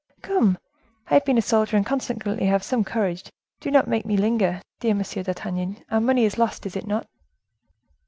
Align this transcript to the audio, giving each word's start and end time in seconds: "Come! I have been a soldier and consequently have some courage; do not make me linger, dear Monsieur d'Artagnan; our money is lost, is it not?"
"Come! 0.23 0.57
I 1.11 1.13
have 1.13 1.25
been 1.25 1.37
a 1.37 1.43
soldier 1.43 1.77
and 1.77 1.85
consequently 1.85 2.47
have 2.47 2.63
some 2.63 2.83
courage; 2.83 3.31
do 3.59 3.69
not 3.69 3.87
make 3.87 4.03
me 4.03 4.17
linger, 4.17 4.59
dear 4.79 4.95
Monsieur 4.95 5.21
d'Artagnan; 5.21 5.85
our 5.91 6.01
money 6.01 6.25
is 6.25 6.39
lost, 6.39 6.65
is 6.65 6.75
it 6.75 6.87
not?" 6.87 7.07